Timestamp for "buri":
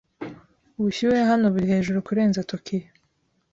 1.53-1.65